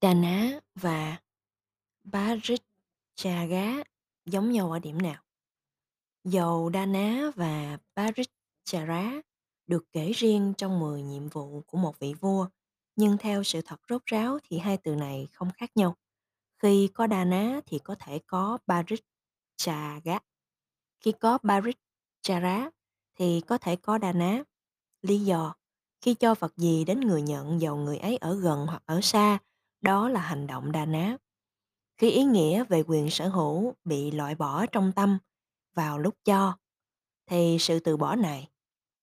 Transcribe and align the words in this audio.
Đà 0.00 0.14
Ná 0.14 0.60
và 0.74 1.18
Paricchagá 2.12 3.84
giống 4.26 4.50
nhau 4.52 4.72
ở 4.72 4.78
điểm 4.78 5.02
nào? 5.02 5.22
Dầu 6.24 6.68
Đa 6.68 6.86
Ná 6.86 7.30
và 7.36 7.78
Paricchara 7.96 9.12
được 9.66 9.84
kể 9.92 10.12
riêng 10.12 10.54
trong 10.58 10.80
10 10.80 11.02
nhiệm 11.02 11.28
vụ 11.28 11.62
của 11.66 11.78
một 11.78 11.98
vị 11.98 12.14
vua, 12.20 12.48
nhưng 12.96 13.18
theo 13.18 13.42
sự 13.42 13.60
thật 13.64 13.80
rốt 13.88 14.02
ráo 14.06 14.38
thì 14.42 14.58
hai 14.58 14.76
từ 14.76 14.94
này 14.94 15.28
không 15.32 15.50
khác 15.54 15.70
nhau. 15.76 15.94
Khi 16.62 16.88
có 16.94 17.06
Đa 17.06 17.24
Ná 17.24 17.60
thì 17.66 17.78
có 17.78 17.94
thể 17.98 18.18
có 18.26 18.58
Paricchagá. 18.68 20.18
Khi 21.00 21.12
có 21.20 21.38
Paricchara 21.38 22.70
thì 23.18 23.40
có 23.46 23.58
thể 23.58 23.76
có 23.76 23.98
Đa 23.98 24.12
Ná. 24.12 24.42
Lý 25.02 25.18
do, 25.18 25.54
khi 26.00 26.14
cho 26.14 26.34
vật 26.34 26.56
gì 26.56 26.84
đến 26.84 27.00
người 27.00 27.22
nhận 27.22 27.60
dầu 27.60 27.76
người 27.76 27.98
ấy 27.98 28.16
ở 28.16 28.34
gần 28.34 28.66
hoặc 28.66 28.82
ở 28.86 29.00
xa, 29.00 29.38
đó 29.80 30.08
là 30.08 30.20
hành 30.20 30.46
động 30.46 30.72
Đa 30.72 30.86
Ná. 30.86 31.16
Khi 31.98 32.10
ý 32.10 32.24
nghĩa 32.24 32.64
về 32.64 32.82
quyền 32.86 33.10
sở 33.10 33.28
hữu 33.28 33.74
bị 33.84 34.10
loại 34.10 34.34
bỏ 34.34 34.66
trong 34.66 34.92
tâm 34.92 35.18
vào 35.74 35.98
lúc 35.98 36.14
cho, 36.24 36.58
thì 37.26 37.56
sự 37.60 37.80
từ 37.80 37.96
bỏ 37.96 38.16
này 38.16 38.48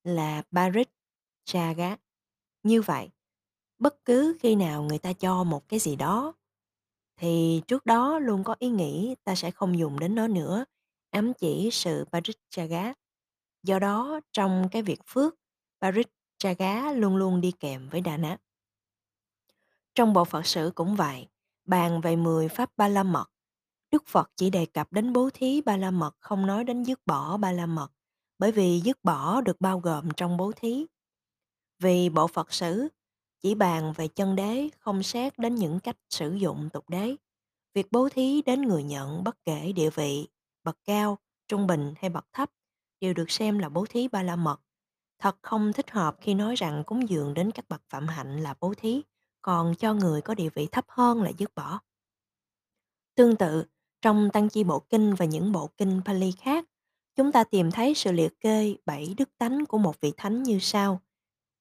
là 0.04 0.44
Paricchaga. 0.52 1.96
Như 2.64 2.82
vậy, 2.82 3.10
bất 3.80 4.06
cứ 4.06 4.38
khi 4.40 4.56
nào 4.56 4.84
người 4.84 4.98
ta 5.00 5.14
cho 5.14 5.44
một 5.44 5.70
cái 5.70 5.80
gì 5.80 5.96
đó, 5.96 6.34
thì 7.18 7.62
trước 7.68 7.86
đó 7.86 8.20
luôn 8.20 8.44
có 8.44 8.56
ý 8.60 8.70
nghĩ 8.70 9.16
ta 9.24 9.36
sẽ 9.36 9.52
không 9.52 9.80
dùng 9.80 10.00
đến 10.00 10.16
nó 10.16 10.28
nữa, 10.28 10.66
ám 11.10 11.34
chỉ 11.34 11.70
sự 11.72 12.06
Paricchaga. 12.12 12.94
Do 13.64 13.80
đó, 13.80 14.20
trong 14.32 14.70
cái 14.72 14.82
việc 14.82 15.00
phước, 15.08 15.36
Paricchaga 15.82 16.92
luôn 16.92 17.16
luôn 17.16 17.42
đi 17.42 17.52
kèm 17.52 17.90
với 17.90 18.02
Đà 18.02 18.18
Nát. 18.18 18.38
Trong 19.96 20.14
bộ 20.14 20.26
Phật 20.26 20.46
sử 20.46 20.72
cũng 20.76 20.96
vậy, 20.96 21.28
bàn 21.66 22.02
về 22.02 22.16
10 22.16 22.48
pháp 22.48 22.70
ba 22.78 22.88
la 22.88 23.04
mật 23.04 23.34
Đức 23.94 24.08
Phật 24.08 24.32
chỉ 24.36 24.50
đề 24.50 24.66
cập 24.66 24.94
đến 24.94 25.14
bố 25.14 25.30
thí 25.34 25.62
ba 25.62 25.78
la 25.78 25.92
mật 25.92 26.16
không 26.20 26.46
nói 26.46 26.64
đến 26.64 26.84
dứt 26.84 27.00
bỏ 27.06 27.38
ba 27.38 27.52
la 27.52 27.66
mật, 27.66 27.92
bởi 28.40 28.52
vì 28.52 28.80
dứt 28.80 29.04
bỏ 29.04 29.42
được 29.42 29.62
bao 29.62 29.80
gồm 29.80 30.12
trong 30.18 30.38
bố 30.38 30.52
thí. 30.52 30.86
Vì 31.80 32.10
bộ 32.10 32.28
Phật 32.28 32.54
sử 32.54 32.88
chỉ 33.42 33.56
bàn 33.56 33.94
về 33.96 34.08
chân 34.08 34.36
đế 34.36 34.70
không 34.80 35.04
xét 35.04 35.40
đến 35.40 35.56
những 35.56 35.80
cách 35.80 35.98
sử 36.10 36.34
dụng 36.34 36.70
tục 36.74 36.90
đế. 36.90 37.16
Việc 37.74 37.92
bố 37.92 38.10
thí 38.10 38.42
đến 38.42 38.62
người 38.62 38.84
nhận 38.84 39.24
bất 39.24 39.44
kể 39.44 39.72
địa 39.72 39.90
vị, 39.90 40.28
bậc 40.64 40.78
cao, 40.86 41.18
trung 41.48 41.68
bình 41.68 41.94
hay 41.98 42.10
bậc 42.10 42.26
thấp 42.34 42.50
đều 43.00 43.14
được 43.14 43.32
xem 43.32 43.60
là 43.60 43.70
bố 43.70 43.86
thí 43.86 44.08
ba 44.08 44.24
la 44.24 44.36
mật. 44.36 44.62
Thật 45.20 45.38
không 45.42 45.74
thích 45.74 45.92
hợp 45.92 46.16
khi 46.22 46.34
nói 46.34 46.56
rằng 46.56 46.84
cúng 46.86 47.10
dường 47.10 47.34
đến 47.34 47.52
các 47.52 47.70
bậc 47.70 47.82
phạm 47.90 48.08
hạnh 48.08 48.44
là 48.44 48.56
bố 48.60 48.74
thí, 48.74 49.02
còn 49.44 49.76
cho 49.76 49.94
người 49.94 50.22
có 50.22 50.36
địa 50.36 50.50
vị 50.56 50.68
thấp 50.72 50.86
hơn 50.88 51.22
là 51.22 51.32
dứt 51.38 51.56
bỏ. 51.56 51.80
Tương 53.16 53.36
tự, 53.36 53.66
trong 54.02 54.30
Tăng 54.34 54.50
Chi 54.50 54.64
Bộ 54.64 54.80
Kinh 54.80 55.14
và 55.14 55.26
những 55.26 55.52
bộ 55.52 55.70
kinh 55.78 56.02
Pali 56.06 56.32
khác, 56.32 56.66
chúng 57.16 57.32
ta 57.32 57.44
tìm 57.44 57.72
thấy 57.72 57.94
sự 57.94 58.12
liệt 58.12 58.40
kê 58.40 58.76
bảy 58.86 59.14
đức 59.18 59.30
tánh 59.38 59.66
của 59.66 59.78
một 59.78 60.02
vị 60.02 60.14
thánh 60.18 60.44
như 60.44 60.60
sau. 60.60 61.02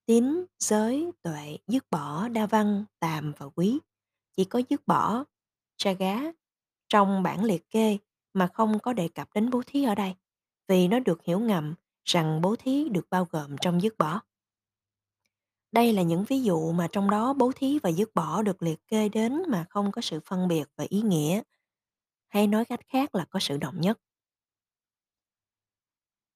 Tín, 0.07 0.45
giới, 0.59 1.11
tuệ, 1.23 1.59
dứt 1.67 1.91
bỏ, 1.91 2.29
đa 2.29 2.47
văn, 2.47 2.85
tàm 2.99 3.33
và 3.39 3.47
quý. 3.47 3.79
Chỉ 4.37 4.45
có 4.45 4.63
dứt 4.69 4.87
bỏ, 4.87 5.25
cha 5.77 5.93
gá, 5.93 6.21
trong 6.89 7.23
bản 7.23 7.45
liệt 7.45 7.71
kê 7.71 7.99
mà 8.33 8.47
không 8.47 8.79
có 8.79 8.93
đề 8.93 9.09
cập 9.09 9.29
đến 9.35 9.51
bố 9.51 9.63
thí 9.67 9.85
ở 9.85 9.95
đây, 9.95 10.15
vì 10.69 10.89
nó 10.89 10.99
được 10.99 11.23
hiểu 11.23 11.41
ngầm 11.41 11.75
rằng 12.05 12.41
bố 12.41 12.57
thí 12.57 12.89
được 12.89 13.11
bao 13.11 13.29
gồm 13.31 13.57
trong 13.61 13.83
dứt 13.83 13.99
bỏ. 13.99 14.21
Đây 15.73 15.93
là 15.93 16.03
những 16.03 16.25
ví 16.25 16.43
dụ 16.43 16.73
mà 16.73 16.89
trong 16.93 17.11
đó 17.11 17.33
bố 17.33 17.53
thí 17.57 17.79
và 17.83 17.91
dứt 17.91 18.15
bỏ 18.15 18.43
được 18.43 18.63
liệt 18.63 18.87
kê 18.87 19.09
đến 19.09 19.43
mà 19.49 19.67
không 19.71 19.93
có 19.93 20.01
sự 20.01 20.21
phân 20.25 20.49
biệt 20.49 20.69
và 20.77 20.85
ý 20.89 21.03
nghĩa 21.03 21.43
hay 22.29 22.47
nói 22.47 22.65
cách 22.65 22.81
khác 22.89 23.15
là 23.15 23.25
có 23.25 23.41
sự 23.41 23.57
đồng 23.57 23.81
nhất. 23.81 23.99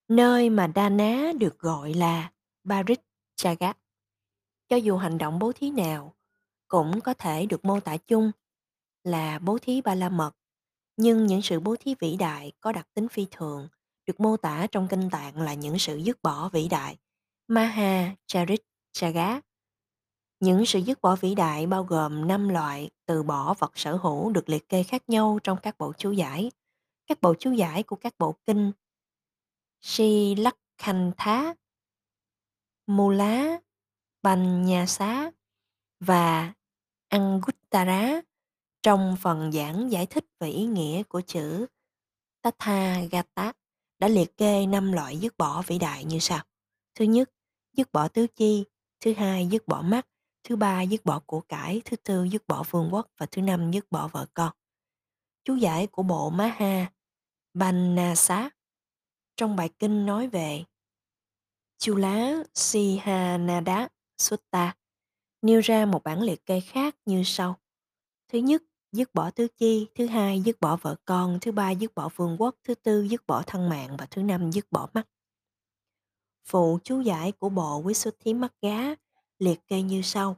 Nơi 0.08 0.50
mà 0.50 0.66
Đa 0.66 0.88
Ná 0.88 1.32
được 1.38 1.58
gọi 1.58 1.94
là 1.94 2.32
Barit 2.64 3.00
Chagat. 3.36 3.78
Cho 4.68 4.76
dù 4.76 4.96
hành 4.96 5.18
động 5.18 5.38
bố 5.38 5.52
thí 5.52 5.70
nào 5.70 6.14
cũng 6.68 7.00
có 7.00 7.14
thể 7.14 7.46
được 7.46 7.64
mô 7.64 7.80
tả 7.80 7.96
chung 7.96 8.30
là 9.04 9.38
bố 9.38 9.58
thí 9.58 9.80
ba 9.80 9.94
la 9.94 10.08
mật, 10.08 10.32
nhưng 10.96 11.26
những 11.26 11.42
sự 11.42 11.60
bố 11.60 11.76
thí 11.80 11.94
vĩ 12.00 12.16
đại 12.16 12.52
có 12.60 12.72
đặc 12.72 12.88
tính 12.94 13.08
phi 13.08 13.26
thường 13.30 13.68
được 14.06 14.20
mô 14.20 14.36
tả 14.36 14.66
trong 14.72 14.88
kinh 14.88 15.10
tạng 15.10 15.40
là 15.40 15.54
những 15.54 15.78
sự 15.78 15.96
dứt 15.96 16.22
bỏ 16.22 16.48
vĩ 16.48 16.68
đại. 16.68 16.96
Maha 17.48 18.14
Charit 18.26 18.60
Chagat. 18.96 19.44
Những 20.40 20.66
sự 20.66 20.78
dứt 20.78 21.00
bỏ 21.00 21.16
vĩ 21.16 21.34
đại 21.34 21.66
bao 21.66 21.84
gồm 21.84 22.28
5 22.28 22.48
loại 22.48 22.90
từ 23.06 23.22
bỏ 23.22 23.54
vật 23.54 23.72
sở 23.74 23.96
hữu 23.96 24.30
được 24.30 24.48
liệt 24.48 24.68
kê 24.68 24.82
khác 24.82 25.02
nhau 25.08 25.38
trong 25.44 25.58
các 25.62 25.78
bộ 25.78 25.92
chú 25.98 26.12
giải. 26.12 26.50
Các 27.06 27.20
bộ 27.20 27.34
chú 27.38 27.52
giải 27.52 27.82
của 27.82 27.96
các 27.96 28.14
bộ 28.18 28.34
kinh 28.46 28.72
Si 29.80 30.34
Lắc 30.34 30.56
Khanh 30.78 31.12
Thá, 31.16 31.54
Mù 32.86 33.10
Lá, 33.10 33.60
Bành 34.22 34.64
Nhà 34.64 34.86
Xá 34.86 35.30
và 36.00 36.52
Anguttara 37.08 38.20
trong 38.82 39.16
phần 39.20 39.52
giảng 39.52 39.92
giải 39.92 40.06
thích 40.06 40.24
về 40.40 40.48
ý 40.48 40.66
nghĩa 40.66 41.02
của 41.02 41.20
chữ 41.20 41.66
Tathagata 42.42 43.52
đã 43.98 44.08
liệt 44.08 44.36
kê 44.36 44.66
năm 44.66 44.92
loại 44.92 45.16
dứt 45.16 45.38
bỏ 45.38 45.62
vĩ 45.66 45.78
đại 45.78 46.04
như 46.04 46.18
sau. 46.18 46.44
Thứ 46.94 47.04
nhất, 47.04 47.30
dứt 47.72 47.92
bỏ 47.92 48.08
tứ 48.08 48.26
chi. 48.26 48.64
Thứ 49.00 49.12
hai, 49.16 49.46
dứt 49.46 49.68
bỏ 49.68 49.82
mắt. 49.82 50.06
Thứ 50.44 50.56
ba, 50.56 50.82
dứt 50.82 51.04
bỏ 51.04 51.20
của 51.26 51.40
cải. 51.40 51.82
Thứ 51.84 51.96
tư, 51.96 52.24
dứt 52.24 52.46
bỏ 52.46 52.62
vương 52.70 52.88
quốc. 52.92 53.06
Và 53.18 53.26
thứ 53.26 53.42
năm, 53.42 53.70
dứt 53.70 53.90
bỏ 53.90 54.08
vợ 54.08 54.26
con. 54.34 54.52
Chú 55.44 55.54
giải 55.54 55.86
của 55.86 56.02
bộ 56.02 56.30
Maha 56.30 56.92
Bannasa 57.54 58.50
trong 59.36 59.56
bài 59.56 59.70
kinh 59.78 60.06
nói 60.06 60.28
về 60.28 60.64
Chula 61.78 62.42
Sihanada 62.54 63.88
Sutta 64.18 64.74
nêu 65.42 65.60
ra 65.60 65.86
một 65.86 66.04
bản 66.04 66.22
liệt 66.22 66.46
kê 66.46 66.60
khác 66.60 66.96
như 67.04 67.22
sau. 67.24 67.56
Thứ 68.28 68.38
nhất, 68.38 68.62
dứt 68.92 69.14
bỏ 69.14 69.30
tứ 69.30 69.48
chi, 69.56 69.86
thứ 69.94 70.06
hai, 70.06 70.40
dứt 70.40 70.60
bỏ 70.60 70.76
vợ 70.76 70.96
con, 71.04 71.38
thứ 71.40 71.52
ba, 71.52 71.70
dứt 71.70 71.94
bỏ 71.94 72.08
vương 72.16 72.36
quốc, 72.38 72.54
thứ 72.64 72.74
tư, 72.74 73.02
dứt 73.02 73.26
bỏ 73.26 73.42
thân 73.46 73.68
mạng 73.68 73.96
và 73.96 74.06
thứ 74.06 74.22
năm, 74.22 74.52
dứt 74.52 74.66
bỏ 74.70 74.88
mắt. 74.92 75.08
Phụ 76.46 76.78
chú 76.84 77.00
giải 77.00 77.32
của 77.32 77.48
bộ 77.48 77.78
quý 77.78 77.94
xuất 77.94 78.14
thí 78.20 78.34
mắt 78.34 78.52
gá 78.62 78.80
liệt 79.38 79.66
kê 79.66 79.82
như 79.82 80.02
sau. 80.02 80.36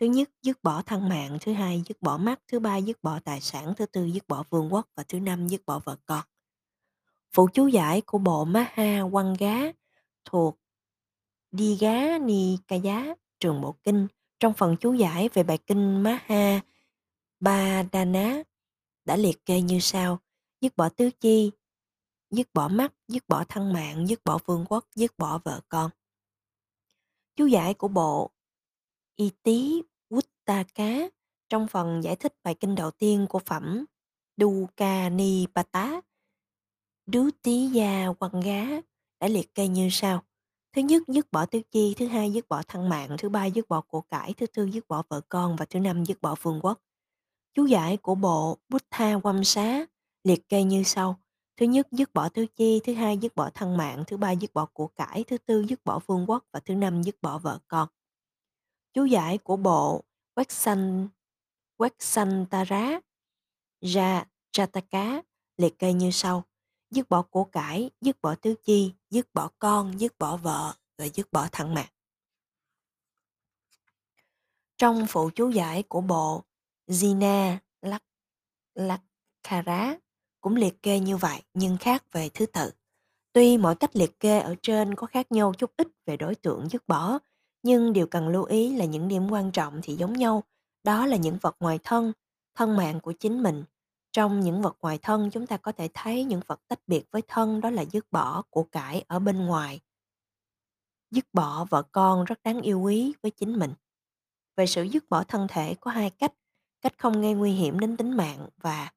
Thứ 0.00 0.06
nhất, 0.06 0.30
dứt 0.42 0.62
bỏ 0.62 0.82
thân 0.82 1.08
mạng, 1.08 1.38
thứ 1.40 1.52
hai, 1.52 1.82
dứt 1.86 2.02
bỏ 2.02 2.16
mắt, 2.16 2.40
thứ 2.48 2.60
ba, 2.60 2.76
dứt 2.76 3.02
bỏ 3.02 3.18
tài 3.24 3.40
sản, 3.40 3.72
thứ 3.76 3.86
tư, 3.86 4.04
dứt 4.04 4.28
bỏ 4.28 4.44
vương 4.50 4.72
quốc 4.72 4.86
và 4.96 5.02
thứ 5.08 5.20
năm, 5.20 5.48
dứt 5.48 5.66
bỏ 5.66 5.78
vợ 5.78 5.96
con. 6.06 6.24
Phụ 7.32 7.48
chú 7.52 7.66
giải 7.66 8.00
của 8.00 8.18
bộ 8.18 8.44
Maha 8.44 9.00
Quăng 9.12 9.34
Gá 9.38 9.56
thuộc 10.24 10.56
Đi 11.50 11.76
Gá 11.80 12.18
Ni 12.18 12.58
Ca 12.68 12.76
Giá, 12.76 13.14
trường 13.40 13.60
bộ 13.60 13.74
kinh, 13.82 14.06
trong 14.40 14.52
phần 14.52 14.76
chú 14.80 14.92
giải 14.92 15.28
về 15.34 15.42
bài 15.42 15.58
kinh 15.66 16.02
Maha 16.02 16.60
ná 18.04 18.42
đã 19.04 19.16
liệt 19.16 19.46
kê 19.46 19.60
như 19.60 19.80
sau: 19.80 20.18
dứt 20.60 20.76
bỏ 20.76 20.88
tứ 20.88 21.10
chi, 21.20 21.50
dứt 22.30 22.48
bỏ 22.54 22.68
mắt, 22.68 22.94
dứt 23.08 23.28
bỏ 23.28 23.44
thân 23.48 23.72
mạng, 23.72 24.06
dứt 24.06 24.20
bỏ 24.24 24.38
vương 24.44 24.64
quốc, 24.68 24.84
dứt 24.94 25.18
bỏ 25.18 25.38
vợ 25.44 25.60
con. 25.68 25.90
Chú 27.36 27.46
giải 27.46 27.74
của 27.74 27.88
bộ 27.88 28.30
Y 29.16 29.30
Tý 29.42 29.82
cá 30.74 31.08
trong 31.48 31.66
phần 31.68 32.04
giải 32.04 32.16
thích 32.16 32.34
bài 32.42 32.54
kinh 32.54 32.74
đầu 32.74 32.90
tiên 32.90 33.26
của 33.28 33.38
phẩm 33.38 33.84
Dukanipata 34.36 36.00
Đứ 37.06 37.30
tí 37.42 37.66
gia 37.66 38.12
quăng 38.18 38.40
gá 38.40 38.66
đã 39.20 39.28
liệt 39.28 39.54
kê 39.54 39.68
như 39.68 39.88
sau. 39.90 40.22
Thứ 40.72 40.82
nhất, 40.82 41.02
dứt 41.08 41.32
bỏ 41.32 41.46
tiêu 41.46 41.62
chi, 41.70 41.94
thứ 41.98 42.06
hai, 42.06 42.32
dứt 42.32 42.48
bỏ 42.48 42.62
thân 42.68 42.88
mạng, 42.88 43.16
thứ 43.18 43.28
ba, 43.28 43.46
dứt 43.46 43.68
bỏ 43.68 43.80
của 43.80 44.00
cải, 44.00 44.34
thứ 44.34 44.46
tư, 44.46 44.64
dứt 44.64 44.88
bỏ 44.88 45.02
vợ 45.08 45.20
con 45.28 45.56
và 45.56 45.64
thứ 45.64 45.80
năm, 45.80 46.04
dứt 46.04 46.22
bỏ 46.22 46.34
vương 46.42 46.60
quốc. 46.62 46.80
Chú 47.54 47.66
giải 47.66 47.96
của 47.96 48.14
bộ 48.14 48.58
Buddha 48.68 49.18
Quam 49.22 49.44
Xá 49.44 49.86
liệt 50.24 50.48
kê 50.48 50.62
như 50.62 50.82
sau. 50.82 51.20
Thứ 51.60 51.66
nhất, 51.66 51.88
dứt 51.90 52.14
bỏ 52.14 52.28
tứ 52.28 52.46
chi, 52.56 52.80
thứ 52.84 52.94
hai, 52.94 53.18
dứt 53.18 53.34
bỏ 53.36 53.50
thân 53.54 53.76
mạng, 53.76 54.04
thứ 54.06 54.16
ba, 54.16 54.32
dứt 54.32 54.54
bỏ 54.54 54.66
của 54.66 54.86
cải, 54.86 55.24
thứ 55.24 55.38
tư, 55.38 55.64
dứt 55.68 55.84
bỏ 55.84 55.98
vương 56.06 56.30
quốc 56.30 56.44
và 56.52 56.60
thứ 56.60 56.74
năm, 56.74 57.02
dứt 57.02 57.22
bỏ 57.22 57.38
vợ 57.38 57.58
con. 57.68 57.88
Chú 58.92 59.04
giải 59.04 59.38
của 59.38 59.56
bộ 59.56 60.04
Quexan, 60.34 61.08
Quexantara 61.76 63.00
Ra 63.80 64.24
Jataka 64.52 65.22
liệt 65.56 65.78
kê 65.78 65.92
như 65.92 66.10
sau 66.10 66.44
dứt 66.90 67.08
bỏ 67.08 67.22
của 67.22 67.44
cải, 67.44 67.90
dứt 68.00 68.16
bỏ 68.22 68.34
tứ 68.34 68.54
chi, 68.64 68.92
dứt 69.10 69.28
bỏ 69.34 69.50
con, 69.58 70.00
dứt 70.00 70.18
bỏ 70.18 70.36
vợ 70.36 70.74
và 70.98 71.08
dứt 71.14 71.32
bỏ 71.32 71.48
thân 71.52 71.74
mạng. 71.74 71.92
Trong 74.78 75.06
phụ 75.08 75.30
chú 75.34 75.50
giải 75.50 75.82
của 75.82 76.00
bộ 76.00 76.44
Zina 76.86 77.58
Lak 77.82 78.02
Lakkara 78.74 79.96
cũng 80.40 80.56
liệt 80.56 80.82
kê 80.82 81.00
như 81.00 81.16
vậy 81.16 81.42
nhưng 81.54 81.76
khác 81.76 82.04
về 82.12 82.28
thứ 82.34 82.46
tự. 82.46 82.70
Tuy 83.32 83.58
mỗi 83.58 83.74
cách 83.74 83.96
liệt 83.96 84.20
kê 84.20 84.38
ở 84.38 84.54
trên 84.62 84.94
có 84.94 85.06
khác 85.06 85.32
nhau 85.32 85.52
chút 85.58 85.70
ít 85.76 85.88
về 86.06 86.16
đối 86.16 86.34
tượng 86.34 86.68
dứt 86.68 86.88
bỏ, 86.88 87.18
nhưng 87.62 87.92
điều 87.92 88.06
cần 88.06 88.28
lưu 88.28 88.44
ý 88.44 88.76
là 88.76 88.84
những 88.84 89.08
điểm 89.08 89.30
quan 89.30 89.50
trọng 89.52 89.80
thì 89.82 89.94
giống 89.94 90.12
nhau, 90.12 90.44
Đó 90.84 91.06
là 91.06 91.16
những 91.16 91.38
vật 91.40 91.56
ngoài 91.60 91.78
thân, 91.84 92.12
thân 92.54 92.76
mạng 92.76 93.00
của 93.00 93.12
chính 93.12 93.42
mình. 93.42 93.64
Trong 94.12 94.40
những 94.40 94.62
vật 94.62 94.76
ngoài 94.80 94.98
thân 95.02 95.30
chúng 95.30 95.46
ta 95.46 95.56
có 95.56 95.72
thể 95.72 95.88
thấy 95.94 96.24
những 96.24 96.40
vật 96.46 96.60
tách 96.68 96.80
biệt 96.86 97.04
với 97.10 97.22
thân 97.28 97.60
đó 97.60 97.70
là 97.70 97.84
dứt 97.84 98.06
bỏ 98.10 98.42
của 98.50 98.62
cải 98.62 99.04
ở 99.08 99.18
bên 99.18 99.46
ngoài. 99.46 99.80
Dứt 101.10 101.24
bỏ 101.32 101.64
vợ 101.70 101.82
con 101.82 102.24
rất 102.24 102.42
đáng 102.42 102.60
yêu 102.60 102.80
quý 102.80 103.14
với 103.22 103.30
chính 103.30 103.58
mình. 103.58 103.72
Về 104.56 104.66
sự 104.66 104.82
dứt 104.82 105.04
bỏ 105.10 105.24
thân 105.24 105.46
thể 105.48 105.74
có 105.80 105.90
hai 105.90 106.10
cách, 106.10 106.32
cách 106.80 106.98
không 106.98 107.20
gây 107.22 107.34
nguy 107.34 107.52
hiểm 107.52 107.78
đến 107.78 107.96
tính 107.96 108.16
mạng 108.16 108.48
và 108.56 108.90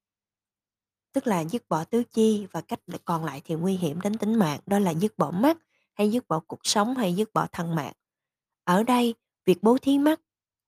tức 1.14 1.28
là 1.28 1.44
dứt 1.44 1.70
bỏ 1.70 1.84
tứ 1.84 2.04
chi 2.04 2.48
và 2.52 2.62
cách 2.62 2.80
còn 3.06 3.26
lại 3.26 3.42
thì 3.46 3.56
nguy 3.56 3.74
hiểm 3.78 4.02
đến 4.02 4.18
tính 4.18 4.36
mạng, 4.36 4.60
đó 4.66 4.80
là 4.80 4.92
dứt 4.92 5.18
bỏ 5.18 5.32
mắt 5.32 5.58
hay 5.94 6.12
dứt 6.12 6.28
bỏ 6.28 6.40
cuộc 6.48 6.60
sống 6.64 6.96
hay 6.96 7.14
dứt 7.16 7.34
bỏ 7.34 7.48
thân 7.52 7.76
mạng. 7.76 7.94
Ở 8.64 8.84
đây, 8.84 9.16
việc 9.46 9.64
bố 9.64 9.78
thí 9.78 10.00
mắt 10.00 10.22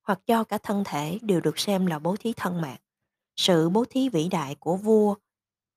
hoặc 0.04 0.20
cho 0.26 0.44
cả 0.44 0.58
thân 0.58 0.84
thể 0.86 1.20
đều 1.22 1.42
được 1.42 1.60
xem 1.60 1.86
là 1.86 2.00
bố 2.00 2.16
thí 2.16 2.34
thân 2.34 2.62
mạng. 2.62 2.78
Sự 3.36 3.70
bố 3.70 3.86
thí 3.90 4.10
vĩ 4.10 4.28
đại 4.30 4.56
của 4.56 4.78
vua 4.78 5.16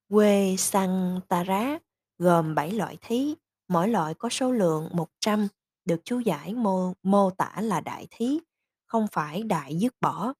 Quê 0.08 0.54
Santara 0.58 1.78
gồm 2.18 2.54
7 2.54 2.70
loại 2.70 2.96
thí, 3.00 3.34
mỗi 3.68 3.88
loại 3.88 4.14
có 4.14 4.28
số 4.28 4.52
lượng 4.52 4.88
100, 4.92 5.48
được 5.84 6.00
chú 6.04 6.20
giải 6.20 6.54
mô, 6.54 6.92
mô 7.02 7.30
tả 7.30 7.52
là 7.60 7.80
đại 7.80 8.06
thí, 8.10 8.40
không 8.86 9.06
phải 9.12 9.42
đại 9.42 9.76
dứt 9.76 9.94
bỏ. 10.00 10.32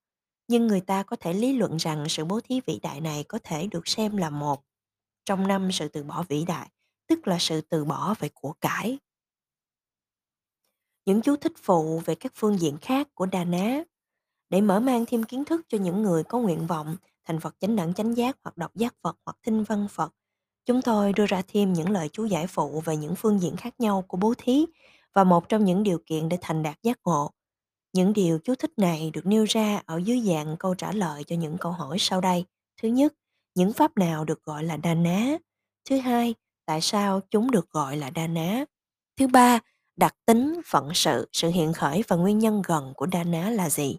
Nhưng 0.48 0.66
người 0.66 0.80
ta 0.80 1.02
có 1.02 1.16
thể 1.16 1.32
lý 1.32 1.52
luận 1.52 1.76
rằng 1.76 2.04
sự 2.08 2.24
bố 2.24 2.40
thí 2.40 2.60
vĩ 2.66 2.78
đại 2.82 3.00
này 3.00 3.24
có 3.24 3.38
thể 3.44 3.66
được 3.66 3.88
xem 3.88 4.16
là 4.16 4.30
một 4.30 4.64
trong 5.24 5.48
năm 5.48 5.72
sự 5.72 5.88
từ 5.88 6.02
bỏ 6.02 6.24
vĩ 6.28 6.44
đại, 6.44 6.68
tức 7.06 7.28
là 7.28 7.36
sự 7.40 7.60
từ 7.60 7.84
bỏ 7.84 8.14
về 8.18 8.28
của 8.34 8.52
cải. 8.60 8.98
Những 11.06 11.22
chú 11.22 11.36
thích 11.36 11.52
phụ 11.62 12.02
về 12.04 12.14
các 12.14 12.32
phương 12.34 12.60
diện 12.60 12.78
khác 12.80 13.08
của 13.14 13.26
Đà 13.26 13.44
Ná 13.44 13.82
để 14.50 14.60
mở 14.60 14.80
mang 14.80 15.04
thêm 15.08 15.22
kiến 15.22 15.44
thức 15.44 15.60
cho 15.68 15.78
những 15.78 16.02
người 16.02 16.24
có 16.24 16.38
nguyện 16.38 16.66
vọng 16.66 16.96
thành 17.24 17.40
Phật 17.40 17.54
chánh 17.60 17.76
đẳng 17.76 17.94
chánh 17.94 18.16
giác 18.16 18.36
hoặc 18.44 18.56
đọc 18.56 18.76
giác 18.76 18.94
Phật 19.02 19.16
hoặc 19.24 19.36
thinh 19.42 19.64
văn 19.64 19.86
Phật. 19.90 20.14
Chúng 20.66 20.82
tôi 20.82 21.12
đưa 21.12 21.26
ra 21.26 21.42
thêm 21.48 21.72
những 21.72 21.90
lời 21.90 22.08
chú 22.12 22.24
giải 22.24 22.46
phụ 22.46 22.82
về 22.84 22.96
những 22.96 23.14
phương 23.14 23.40
diện 23.40 23.56
khác 23.56 23.74
nhau 23.80 24.04
của 24.08 24.16
bố 24.16 24.34
thí 24.38 24.66
và 25.14 25.24
một 25.24 25.48
trong 25.48 25.64
những 25.64 25.82
điều 25.82 25.98
kiện 26.06 26.28
để 26.28 26.38
thành 26.40 26.62
đạt 26.62 26.82
giác 26.82 26.98
ngộ. 27.04 27.30
Những 27.98 28.12
điều 28.12 28.38
chú 28.38 28.54
thích 28.54 28.72
này 28.76 29.10
được 29.14 29.26
nêu 29.26 29.44
ra 29.44 29.82
ở 29.86 29.96
dưới 29.96 30.20
dạng 30.20 30.56
câu 30.58 30.74
trả 30.74 30.92
lời 30.92 31.24
cho 31.24 31.36
những 31.36 31.56
câu 31.60 31.72
hỏi 31.72 31.96
sau 32.00 32.20
đây. 32.20 32.44
Thứ 32.82 32.88
nhất, 32.88 33.14
những 33.54 33.72
pháp 33.72 33.98
nào 33.98 34.24
được 34.24 34.44
gọi 34.44 34.64
là 34.64 34.76
đa 34.76 34.94
ná? 34.94 35.36
Thứ 35.90 35.98
hai, 35.98 36.34
tại 36.66 36.80
sao 36.80 37.20
chúng 37.30 37.50
được 37.50 37.70
gọi 37.70 37.96
là 37.96 38.10
đa 38.10 38.26
ná? 38.26 38.64
Thứ 39.16 39.26
ba, 39.26 39.58
đặc 39.96 40.14
tính, 40.26 40.60
phận 40.66 40.90
sự, 40.94 41.28
sự 41.32 41.48
hiện 41.48 41.72
khởi 41.72 42.04
và 42.08 42.16
nguyên 42.16 42.38
nhân 42.38 42.62
gần 42.66 42.92
của 42.96 43.06
đa 43.06 43.24
ná 43.24 43.50
là 43.50 43.70
gì? 43.70 43.96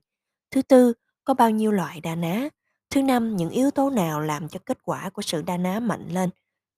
Thứ 0.52 0.62
tư, 0.62 0.94
có 1.24 1.34
bao 1.34 1.50
nhiêu 1.50 1.72
loại 1.72 2.02
đa 2.02 2.16
ná? 2.16 2.50
Thứ 2.90 3.02
năm, 3.02 3.36
những 3.36 3.50
yếu 3.50 3.72
tố 3.72 3.90
nào 3.90 4.22
làm 4.22 4.50
cho 4.50 4.60
kết 4.66 4.78
quả 4.84 5.10
của 5.10 5.22
sự 5.22 5.42
đa 5.42 5.58
ná 5.58 5.80
mạnh 5.80 6.08
lên? 6.10 6.30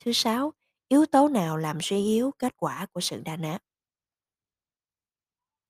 Thứ 0.06 0.12
sáu, 0.14 0.54
yếu 0.88 1.06
tố 1.06 1.28
nào 1.28 1.58
làm 1.58 1.82
suy 1.82 2.06
yếu 2.06 2.32
kết 2.40 2.54
quả 2.58 2.86
của 2.94 3.02
sự 3.02 3.22
đa 3.26 3.36
ná? 3.36 3.58